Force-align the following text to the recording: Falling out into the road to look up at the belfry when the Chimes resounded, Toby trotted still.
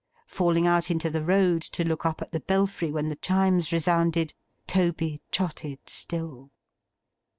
Falling 0.25 0.65
out 0.65 0.89
into 0.89 1.11
the 1.11 1.21
road 1.21 1.61
to 1.61 1.83
look 1.83 2.07
up 2.07 2.23
at 2.23 2.31
the 2.31 2.39
belfry 2.39 2.91
when 2.91 3.09
the 3.09 3.15
Chimes 3.15 3.71
resounded, 3.71 4.33
Toby 4.65 5.21
trotted 5.29 5.77
still. 5.87 6.49